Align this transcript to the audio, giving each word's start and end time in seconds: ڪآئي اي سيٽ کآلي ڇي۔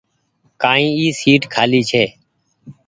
ڪآئي 0.61 0.85
اي 0.97 1.07
سيٽ 1.19 1.41
کآلي 1.53 1.81
ڇي۔ 1.89 2.03